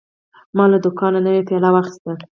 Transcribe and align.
ما 0.57 0.65
له 0.71 0.77
دوکانه 0.85 1.19
نوی 1.25 1.41
پیاله 1.47 1.69
واخیسته. 1.73 2.11